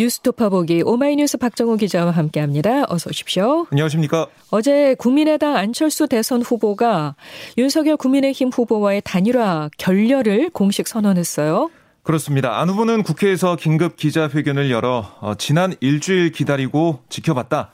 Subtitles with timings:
[0.00, 2.84] 뉴스토파 보기 오마이뉴스 박정호 기자와 함께합니다.
[2.88, 3.66] 어서 오십시오.
[3.70, 4.28] 안녕하십니까.
[4.50, 7.16] 어제 국민의당 안철수 대선 후보가
[7.58, 11.68] 윤석열 국민의힘 후보와의 단일화 결렬을 공식 선언했어요.
[12.02, 12.58] 그렇습니다.
[12.60, 17.72] 안 후보는 국회에서 긴급 기자회견을 열어 어, 지난 일주일 기다리고 지켜봤다.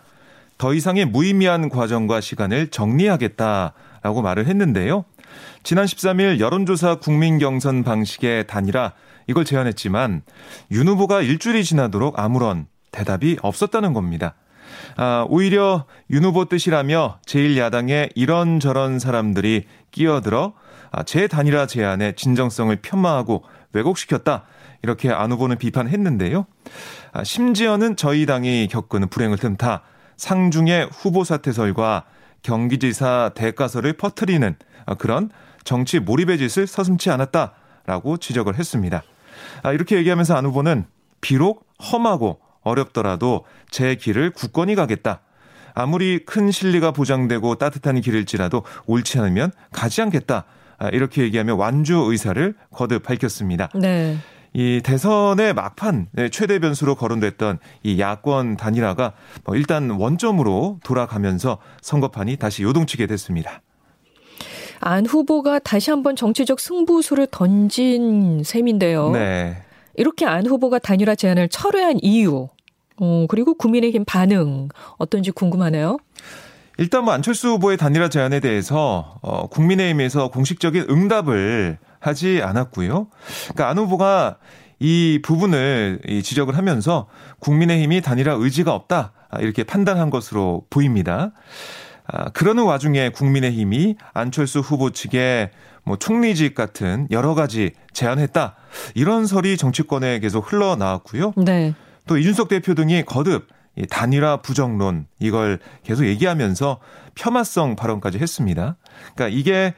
[0.59, 5.05] 더 이상의 무의미한 과정과 시간을 정리하겠다라고 말을 했는데요.
[5.63, 8.95] 지난 13일 여론조사 국민경선 방식의 단일화
[9.27, 10.23] 이걸 제안했지만
[10.71, 14.35] 윤 후보가 일주일이 지나도록 아무런 대답이 없었다는 겁니다.
[14.97, 20.55] 아, 오히려 윤 후보 뜻이라며 제1야당의 이런저런 사람들이 끼어들어
[20.91, 24.45] 아, 재단일화 제안의 진정성을 폄하하고 왜곡시켰다.
[24.83, 26.47] 이렇게 안 후보는 비판했는데요.
[27.13, 29.83] 아, 심지어는 저희 당이 겪은 불행을 틈타
[30.17, 32.05] 상중의 후보 사퇴설과
[32.43, 35.31] 경기지사 대가설을 퍼뜨리는 아, 그런
[35.65, 39.03] 정치 몰입의 짓을 서슴치 않았다라고 지적을 했습니다.
[39.63, 40.85] 아, 이렇게 얘기하면서 안 후보는
[41.21, 45.21] 비록 험하고 어렵더라도 제 길을 굳건히 가겠다.
[45.75, 50.45] 아무리 큰 실리가 보장되고 따뜻한 길일지라도 옳지 않으면 가지 않겠다.
[50.79, 53.69] 아, 이렇게 얘기하며 완주 의사를 거듭 밝혔습니다.
[53.75, 54.17] 네.
[54.53, 59.13] 이 대선의 막판 최대 변수로 거론됐던 이 야권 단일화가
[59.45, 63.61] 뭐 일단 원점으로 돌아가면서 선거판이 다시 요동치게 됐습니다.
[64.81, 69.11] 안 후보가 다시 한번 정치적 승부수를 던진 셈인데요.
[69.11, 69.57] 네.
[69.95, 72.49] 이렇게 안 후보가 단일화 제안을 철회한 이유,
[72.99, 74.69] 어, 그리고 국민의힘 반응
[74.99, 75.99] 어떤지 궁금하네요.
[76.79, 83.09] 일단 뭐 안철수 후보의 단일화 제안에 대해서 어, 국민의힘에서 공식적인 응답을 하지 않았고요.
[83.45, 84.37] 그러니까 안 후보가
[84.79, 91.33] 이 부분을 지적을 하면서 국민의힘이 단일화 의지가 없다 이렇게 판단한 것으로 보입니다.
[92.09, 95.51] 아, 그러는 와중에 국민의힘이 안철수 후보 측에
[95.85, 98.57] 뭐 총리직 같은 여러 가지 제안했다.
[98.95, 101.35] 이런 설이 정치권에 계속 흘러나왔고요.
[101.37, 101.75] 네.
[102.07, 106.81] 또 이준석 대표 등이 거듭 이 단일화 부정론 이걸 계속 얘기하면서
[107.15, 108.77] 폄하성 발언까지 했습니다.
[109.15, 109.75] 그러니까 이게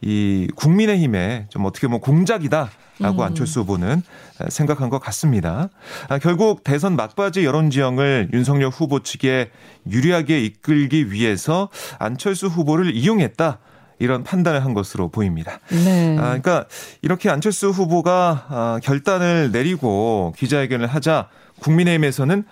[0.00, 3.26] 이 국민의힘의 좀 어떻게 보면 공작이다 라고 음.
[3.26, 4.02] 안철수 후보는
[4.48, 5.68] 생각한 것 같습니다.
[6.08, 9.50] 아, 결국 대선 막바지 여론 지형을 윤석열 후보 측에
[9.90, 11.68] 유리하게 이끌기 위해서
[11.98, 13.58] 안철수 후보를 이용했다.
[13.98, 15.58] 이런 판단을 한 것으로 보입니다.
[15.70, 16.16] 네.
[16.18, 16.66] 아, 그러니까
[17.00, 21.28] 이렇게 안철수 후보가 아, 결단을 내리고 기자회견을 하자
[21.60, 22.44] 국민의힘에서는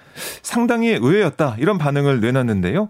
[0.42, 2.88] 상당히 의외였다 이런 반응을 내놨는데요.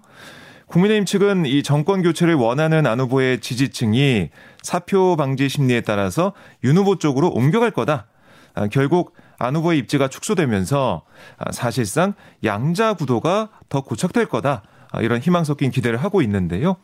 [0.66, 4.30] 국민의힘 측은 이 정권 교체를 원하는 안 후보의 지지층이
[4.62, 6.32] 사표 방지 심리에 따라서
[6.64, 8.06] 윤 후보 쪽으로 옮겨갈 거다.
[8.54, 11.02] 아, 결국 안 후보의 입지가 축소되면서
[11.38, 12.14] 아, 사실상
[12.44, 14.62] 양자 구도가 더 고착될 거다.
[14.92, 16.76] 아, 이런 희망 섞인 기대를 하고 있는데요.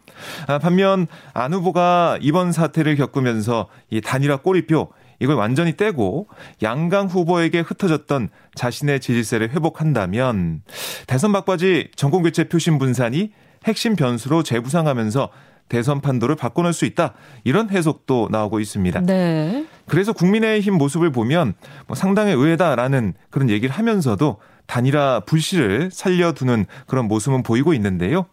[0.60, 4.90] 반면 안 후보가 이번 사태를 겪으면서 이 단일화 꼬리표
[5.20, 6.28] 이걸 완전히 떼고
[6.62, 10.62] 양강 후보에게 흩어졌던 자신의 지지세를 회복한다면
[11.06, 13.30] 대선 막바지 정권 교체 표심 분산이
[13.64, 15.30] 핵심 변수로 재부상하면서
[15.68, 17.14] 대선 판도를 바꿔놓을 수 있다.
[17.44, 19.00] 이런 해석도 나오고 있습니다.
[19.02, 19.66] 네.
[19.86, 21.54] 그래서 국민의힘 모습을 보면
[21.86, 28.26] 뭐 상당히 의외다라는 그런 얘기를 하면서도 단일화 불씨를 살려두는 그런 모습은 보이고 있는데요.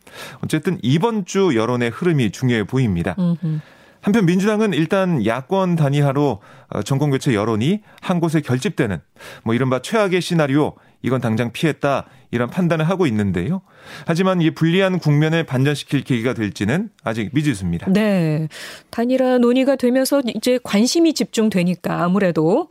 [0.43, 3.15] 어쨌든 이번 주 여론의 흐름이 중요해 보입니다.
[3.17, 3.59] 음흠.
[4.01, 6.39] 한편 민주당은 일단 야권 단위하로
[6.69, 8.99] 어, 정권 교체 여론이 한 곳에 결집되는
[9.43, 13.61] 뭐 이른바 최악의 시나리오 이건 당장 피했다 이런 판단을 하고 있는데요.
[14.05, 17.91] 하지만 이 불리한 국면을 반전시킬 계기가 될지는 아직 미지수입니다.
[17.91, 18.47] 네.
[18.89, 22.69] 단일화 논의가 되면서 이제 관심이 집중되니까 아무래도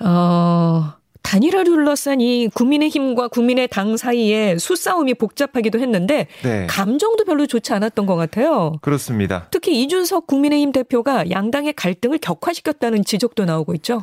[0.00, 0.94] 어
[1.24, 6.66] 단일화를 둘러싼 이 국민의힘과 국민의당 사이에 수싸움이 복잡하기도 했는데 네.
[6.68, 8.74] 감정도 별로 좋지 않았던 것 같아요.
[8.82, 9.46] 그렇습니다.
[9.50, 14.02] 특히 이준석 국민의힘 대표가 양당의 갈등을 격화시켰다는 지적도 나오고 있죠.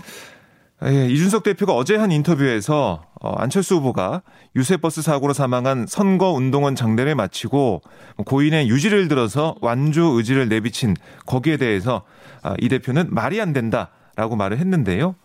[0.83, 4.23] 예, 이준석 대표가 어제 한 인터뷰에서 어, 안철수 후보가
[4.55, 7.81] 유세버스 사고로 사망한 선거 운동원 장례를 마치고
[8.25, 10.95] 고인의 유지를 들어서 완주 의지를 내비친
[11.27, 12.03] 거기에 대해서
[12.41, 15.15] 아, 이 대표는 말이 안 된다라고 말을 했는데요.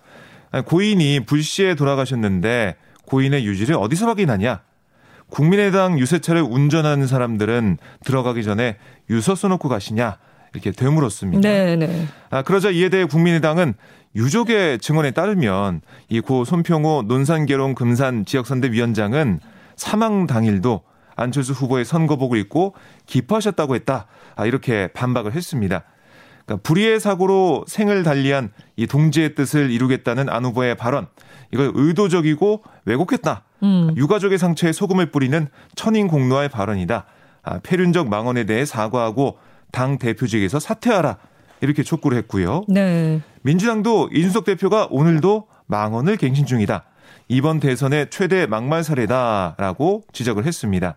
[0.66, 2.76] 고인이 불시에 돌아가셨는데
[3.06, 4.60] 고인의 유지를 어디서 확인하냐?
[5.28, 8.76] 국민의당 유세차를 운전하는 사람들은 들어가기 전에
[9.10, 10.18] 유서 써놓고 가시냐?
[10.52, 11.46] 이렇게 되물었습니다.
[11.46, 12.06] 네, 네.
[12.30, 13.74] 아, 그러자 이에 대해 국민의당은
[14.16, 19.40] 유족의 증언에 따르면 이 고 손평호 논산계룡 금산 지역선대위원장은
[19.76, 20.82] 사망 당일도
[21.14, 22.74] 안철수 후보의 선거복을 입고
[23.06, 24.06] 기뻐하셨다고 했다.
[24.34, 25.84] 아, 이렇게 반박을 했습니다.
[26.44, 31.06] 그러니까 불의의 사고로 생을 달리한 이 동지의 뜻을 이루겠다는 안 후보의 발언
[31.52, 33.44] 이걸 의도적이고 왜곡했다.
[33.62, 33.94] 음.
[33.96, 37.06] 유가족의 상처에 소금을 뿌리는 천인공노할 발언이다.
[37.42, 39.38] 아, 폐륜적 망언에 대해 사과하고
[39.72, 41.18] 당 대표직에서 사퇴하라.
[41.62, 42.64] 이렇게 촉구를 했고요.
[42.68, 43.22] 네.
[43.46, 46.82] 민주당도 이준석 대표가 오늘도 망언을 갱신 중이다.
[47.28, 50.96] 이번 대선의 최대 막말 사례다라고 지적을 했습니다.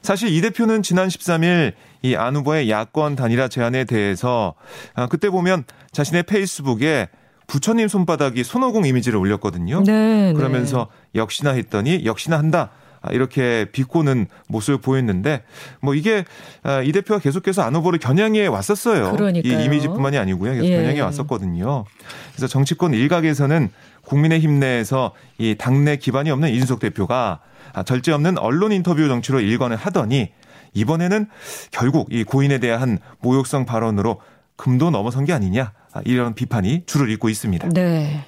[0.00, 4.54] 사실 이 대표는 지난 13일 이 안 후보의 야권 단일화 제안에 대해서
[4.94, 7.08] 아, 그때 보면 자신의 페이스북에
[7.48, 9.82] 부처님 손바닥이 손오공 이미지를 올렸거든요.
[9.84, 10.32] 네, 네.
[10.34, 11.20] 그러면서 네.
[11.20, 12.70] 역시나 했더니 역시나 한다.
[13.02, 15.42] 아, 이렇게 비꼬는 모습을 보였는데
[15.80, 16.24] 뭐 이게
[16.62, 19.12] 아, 이 대표가 계속해서 안 후보를 겨냥해 왔었어요.
[19.12, 19.60] 그러니까요.
[19.60, 20.52] 이 이미지뿐만이 아니고요.
[20.52, 20.76] 계속 예.
[20.76, 21.84] 겨냥해 왔었거든요.
[22.30, 23.70] 그래서 정치권 일각에서는
[24.04, 27.40] 국민의힘 내에서 이 당내 기반이 없는 이준석 대표가
[27.72, 30.30] 아, 절제 없는 언론 인터뷰 정치로 일관을 하더니
[30.74, 31.26] 이번에는
[31.70, 34.20] 결국 이 고인에 대한 모욕성 발언으로
[34.56, 35.72] 금도 넘어선 게 아니냐
[36.04, 37.68] 이런 비판이 줄을 잇고 있습니다.
[37.70, 38.24] 네.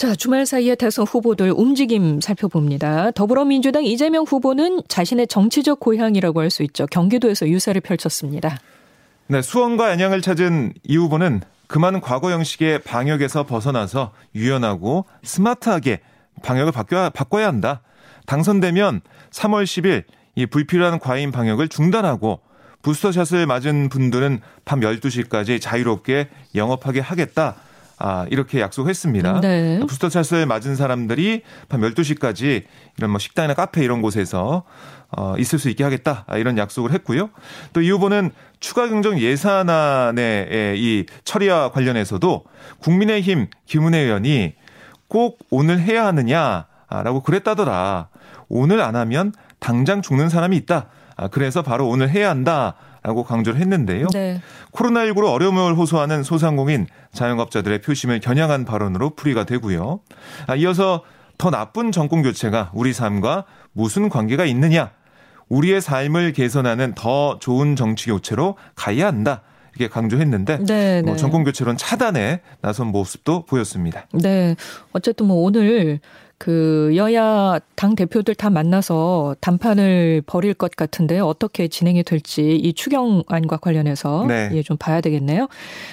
[0.00, 3.10] 자, 주말 사이에 대선 후보들 움직임 살펴봅니다.
[3.10, 6.86] 더불어민주당 이재명 후보는 자신의 정치적 고향이라고 할 수 있죠.
[6.86, 8.56] 경기도에서 유세를 펼쳤습니다.
[9.26, 16.00] 네, 수원과 안양을 찾은 이 후보는 그만 과거 형식의 방역에서 벗어나서 유연하고 스마트하게
[16.42, 17.82] 방역을 바꿔야, 바꿔야 한다.
[18.24, 19.02] 당선되면
[19.32, 20.04] 3월 10일
[20.34, 22.40] 이 불필요한 과잉 방역을 중단하고
[22.80, 27.56] 부스터샷을 맞은 분들은 밤 12시까지 자유롭게 영업하게 하겠다.
[28.02, 29.40] 아, 이렇게 약속했습니다.
[29.42, 29.78] 네.
[29.86, 32.64] 부스터샷을 맞은 사람들이 밤 12시까지
[32.96, 34.64] 이런 뭐 식당이나 카페 이런 곳에서
[35.16, 36.24] 어, 있을 수 있게 하겠다.
[36.26, 37.28] 아, 이런 약속을 했고요.
[37.74, 42.44] 또 이 후보는 추가 경정 예산안의 이 처리와 관련해서도
[42.80, 44.54] 국민의힘 김은혜 의원이
[45.08, 48.08] 꼭 오늘 해야 하느냐라고 그랬다더라.
[48.48, 50.86] 오늘 안 하면 당장 죽는 사람이 있다.
[51.16, 52.74] 아, 그래서 바로 오늘 해야 한다.
[53.02, 54.08] 라고 강조를 했는데요.
[54.12, 54.40] 네.
[54.72, 60.00] 코로나19로 어려움을 호소하는 소상공인 자영업자들의 표심을 겨냥한 발언으로 풀이가 되고요.
[60.46, 61.02] 아, 이어서
[61.38, 64.90] 더 나쁜 정권 교체가 우리 삶과 무슨 관계가 있느냐?
[65.48, 69.42] 우리의 삶을 개선하는 더 좋은 정치 교체로 가야 한다.
[69.74, 71.16] 이렇게 강조했는데 네, 뭐 네.
[71.16, 74.06] 정권 교체론 차단에 나선 모습도 보였습니다.
[74.12, 74.56] 네.
[74.92, 76.00] 어쨌든 뭐 오늘
[76.40, 83.58] 그 여야 당 대표들 다 만나서 담판을 벌일 것 같은데 어떻게 진행이 될지 이 추경안과
[83.58, 84.48] 관련해서 네.
[84.54, 85.48] 예, 좀 봐야 되겠네요.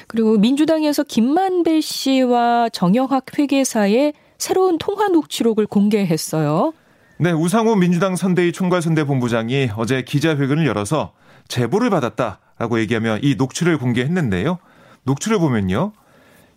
[0.07, 6.71] 그리고 민주당에서 김만배 씨와 정영학 회계사의 새로운 통화 녹취록을 공개했어요.
[7.17, 11.11] 네, 우상호 민주당 선대위 총괄선대본부장이 어제 기자회견을 열어서
[11.49, 14.59] 제보를 받았다라고 얘기하며 이 녹취를 공개했는데요.
[15.03, 15.91] 녹취를 보면요.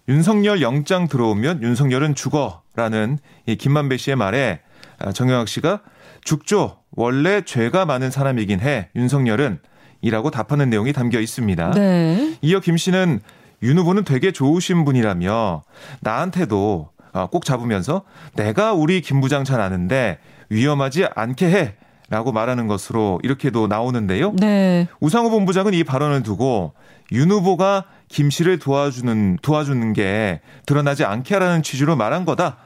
[0.08, 4.60] 윤석열 영장 들어오면 윤석열은 죽어 라는 이 김만배 씨의 말에
[4.98, 5.80] 아, 정영학 씨가
[6.24, 6.78] 죽죠.
[6.92, 8.88] 원래 죄가 많은 사람이긴 해.
[8.96, 9.58] 윤석열은
[10.00, 11.72] 이라고 답하는 내용이 담겨 있습니다.
[11.72, 12.38] 네.
[12.40, 13.20] 이어 김 씨는
[13.62, 15.62] 윤 후보는 되게 좋으신 분이라며
[16.00, 18.04] 나한테도 아, 꼭 잡으면서
[18.34, 20.18] 내가 우리 김 부장 잘 아는데
[20.48, 21.74] 위험하지 않게 해.
[22.08, 24.32] 라고 말하는 것으로 이렇게도 나오는데요.
[24.32, 24.88] 네.
[24.98, 26.72] 우상호 본부장은 이 발언을 두고
[27.12, 32.56] 윤 후보가 김 씨를 도와주는 도와주는 게 드러나지 않게 하라는 취지로 말한 거다.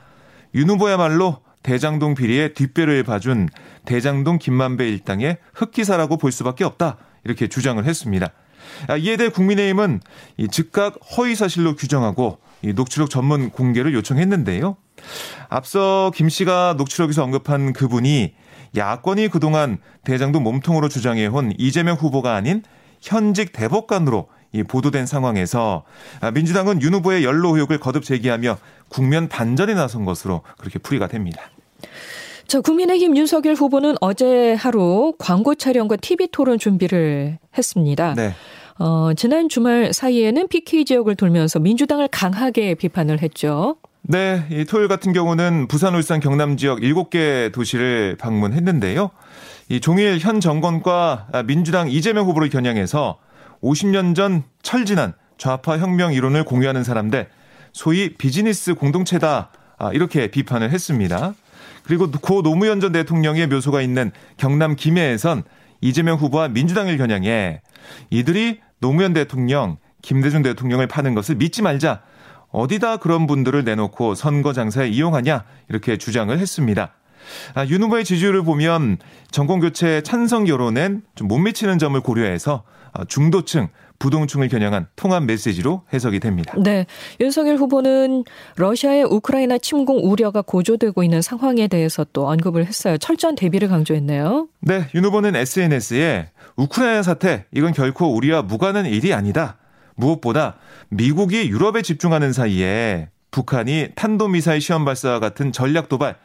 [0.55, 3.49] 윤 후보야말로 대장동 비리의 뒷배를 봐준
[3.87, 6.99] 대장동 김만배 일당의 흑기사라고 볼 수밖에 없다.
[7.25, 8.29] 이렇게 주장을 했습니다.
[8.89, 10.01] 아, 이에 대해 국민의힘은
[10.51, 12.39] 즉각 허위 사실로 규정하고
[12.75, 14.77] 녹취록 전문 공개를 요청했는데요.
[15.49, 18.35] 앞서 김 씨가 녹취록에서 언급한 그분이
[18.77, 22.63] 야권이 그동안 대장동 몸통으로 주장해온 이재명 후보가 아닌
[23.01, 25.85] 현직 대법관으로 이 보도된 상황에서
[26.21, 28.59] 아, 민주당은 윤 후보의 연로 의혹을 거듭 제기하며
[28.89, 31.43] 국면 반전에 나선 것으로 그렇게 풀이가 됩니다.
[32.47, 38.15] 자, 국민의힘 윤석열 후보는 어제 하루 광고 촬영과 TV 토론 준비를 했습니다.
[38.15, 38.35] 네.
[38.79, 43.77] 어, 지난 주말 사이에는 PK 지역을 돌면서 민주당을 강하게 비판을 했죠.
[44.03, 49.11] 네, 이 토요일 같은 경우는 부산, 울산, 경남 지역 7개 도시를 방문했는데요.
[49.71, 53.17] 이 종일 현 정권과 민주당 이재명 후보를 겨냥해서
[53.65, 57.29] 50년 전 철진한 좌파 혁명 이론을 공유하는 사람들,
[57.73, 59.51] 소위 비즈니스 공동체다.
[59.79, 61.35] 아, 이렇게 비판을 했습니다.
[61.83, 65.43] 그리고 고 노무현 전 대통령의 묘소가 있는 경남 김해에선
[65.81, 67.61] 이재명 후보와 민주당을 겨냥해
[68.11, 72.03] 이들이 노무현 대통령, 김대중 대통령을 파는 것을 믿지 말자.
[72.51, 76.95] 어디다 그런 분들을 내놓고 선거 장사에 이용하냐 이렇게 주장을 했습니다.
[77.55, 78.99] 아, 윤 후보의 지지율을 보면
[79.31, 82.74] 정권 교체 찬성 여론엔 좀 못 미치는 점을 고려해서 아,
[83.09, 86.55] 중도층 부동층을 겨냥한 통합 메시지로 해석이 됩니다.
[86.59, 86.87] 네.
[87.21, 88.25] 윤석열 후보는
[88.57, 92.99] 러시아의 우크라이나 침공 우려가 고조되고 있는 상황에 대해서 또 언급을 했어요.
[92.99, 94.49] 철저한 대비를 강조했네요.
[94.61, 94.89] 네.
[94.95, 99.57] 윤 후보는 SNS에 우크라이나 사태 이건 결코 우리와 무관한 일이 아니다.
[99.97, 100.57] 무엇보다
[100.89, 106.17] 미국이 유럽에 집중하는 사이에 북한이 탄도미사일 시험 발사와 같은 전략 도발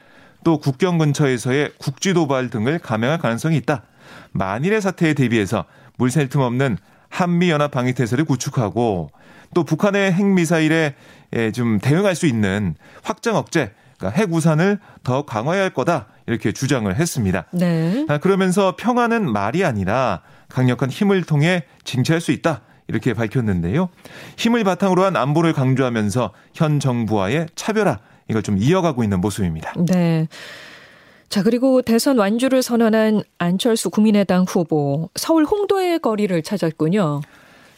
[0.44, 3.84] 또 국경 근처에서의 국지 도발 등을 감행할 가능성이 있다.
[4.32, 5.66] 만일의 사태에 대비해서
[6.00, 6.78] 물샐 틈 없는
[7.10, 9.12] 한미 연합 방위 태세를 구축하고
[9.54, 10.96] 또 북한의 핵미사일에
[11.54, 16.94] 좀 대응할 수 있는 확장 억제 그러니까 핵 우산을 더 강화해야 할 거다 이렇게 주장을
[16.96, 17.46] 했습니다.
[17.52, 18.06] 네.
[18.08, 22.62] 아, 그러면서 평화는 말이 아니라 강력한 힘을 통해 쟁취할 수 있다.
[22.88, 23.90] 이렇게 밝혔는데요.
[24.38, 29.74] 힘을 바탕으로 한 안보를 강조하면서 현 정부와의 차별화 이걸 좀 이어가고 있는 모습입니다.
[29.86, 30.28] 네.
[31.30, 37.22] 자, 그리고 대선 완주를 선언한 안철수 국민의당 후보 서울 홍도의 거리를 찾았군요.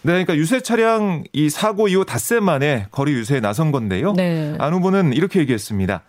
[0.04, 4.14] 네, 그러니까 유세 차량 이 사고 이후 닷새 만에 거리 유세에 나선 건데요.
[4.14, 4.56] 네.
[4.58, 6.02] 안 후보는 이렇게 얘기했습니다.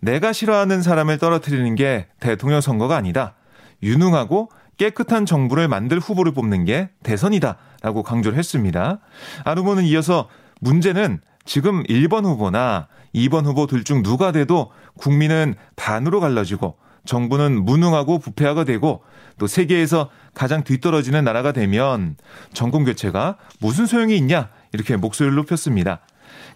[0.00, 3.34] 내가 싫어하는 사람을 떨어뜨리는 게 대통령 선거가 아니다.
[3.82, 7.56] 유능하고 깨끗한 정부를 만들 후보를 뽑는 게 대선이다.
[7.82, 9.00] 라고 강조를 했습니다.
[9.44, 10.28] 안 후보는 이어서
[10.60, 18.18] 문제는 지금 1번 후보나 2번 후보 둘 중 누가 돼도 국민은 반으로 갈라지고 정부는 무능하고
[18.18, 19.02] 부패하게 되고
[19.38, 22.16] 또 세계에서 가장 뒤떨어지는 나라가 되면
[22.52, 26.00] 정권 교체가 무슨 소용이 있냐 이렇게 목소리를 높였습니다.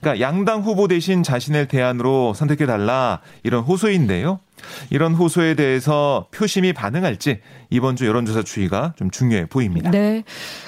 [0.01, 4.41] 그러니까 양당 후보 대신 자신을 대안으로 선택해 달라 이런 호소인데요.
[4.91, 7.41] 이런 호소에 대해서 표심이 반응할지
[7.71, 9.91] 이번 주 여론조사 추이가 좀 중요해 보입니다.
[9.91, 10.25] 네.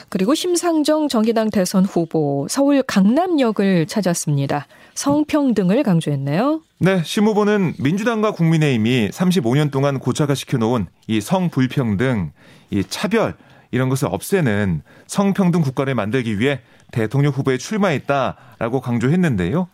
[0.08, 4.66] 그리고 심상정 정의당 대선 후보 서울 강남역을 찾았습니다.
[4.94, 6.60] 성평등을 강조했네요.
[6.78, 12.32] 네, 심 후보는 민주당과 국민의힘이 35년 동안 고착화 시켜 놓은 이 성불평등,
[12.70, 13.34] 이 차별
[13.70, 16.60] 이런 것을 없애는 성평등 국가를 만들기 위해
[16.92, 19.68] 대통령 후보에 출마했다라고 강조했는데요.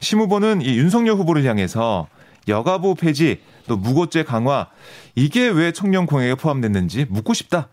[0.00, 2.08] 심 후보는 이 윤석열 후보를 향해서
[2.48, 4.68] 여가부 폐지, 또 무고죄 강화
[5.14, 7.68] 이게 왜 청년 공약에 포함됐는지 묻고 싶다.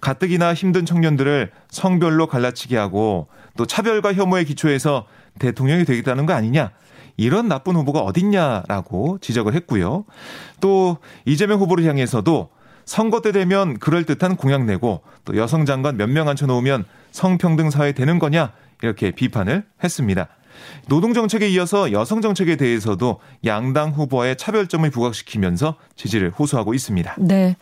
[0.00, 5.06] 가뜩이나 힘든 청년들을 성별로 갈라치게 하고 또 차별과 혐오의 기초에서
[5.38, 6.72] 대통령이 되겠다는 거 아니냐.
[7.16, 10.04] 이런 나쁜 후보가 어딨냐라고 지적을 했고요.
[10.60, 12.48] 또 이재명 후보를 향해서도
[12.84, 18.18] 선거 때 되면 그럴듯한 공약 내고 또 여성 장관 몇 명 앉혀놓으면 성평등 사회 되는
[18.18, 20.28] 거냐 이렇게 비판을 했습니다.
[20.88, 27.16] 노동 정책에 이어서 여성 정책에 대해서도 양당 후보의 차별점을 부각시키면서 지지를 호소하고 있습니다.
[27.18, 27.56] 네.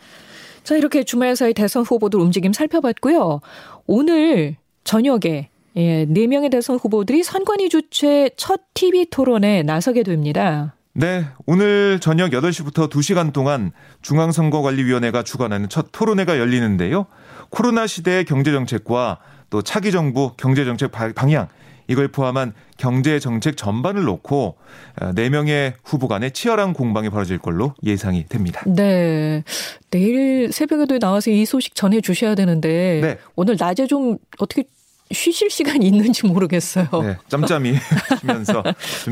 [0.63, 3.41] 자, 이렇게 주말 사이 대선 후보들 움직임 살펴봤고요.
[3.87, 10.75] 오늘 저녁에 예, 4명의 대선 후보들이 선관위 주최 첫 TV 토론에 나서게 됩니다.
[10.93, 13.71] 네, 오늘 저녁 8시부터 2시간 동안
[14.01, 17.05] 중앙선거관리위원회가 주관하는 첫 토론회가 열리는데요.
[17.49, 19.19] 코로나 시대의 경제정책과
[19.49, 21.47] 또 차기 정부 경제정책 방향,
[21.87, 24.57] 이걸 포함한 경제 정책 전반을 놓고
[24.97, 28.61] 4명의 후보 간의 치열한 공방이 벌어질 걸로 예상이 됩니다.
[28.67, 29.43] 네.
[29.91, 33.17] 내일 새벽에도 나와서 이 소식 전해 주셔야 되는데 네.
[33.35, 34.63] 오늘 낮에 좀 어떻게
[35.11, 36.87] 쉬실 시간이 있는지 모르겠어요.
[37.03, 37.73] 네, 짬짬이
[38.19, 38.63] 쉬면서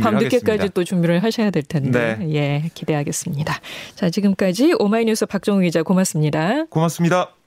[0.01, 2.17] 밤늦게까지 또 준비를 하셔야 될 텐데.
[2.19, 2.33] 네.
[2.33, 3.59] 예, 기대하겠습니다.
[3.95, 6.65] 자, 지금까지 오마이뉴스 박정우 기자 고맙습니다.
[6.65, 7.38] 고맙습니다.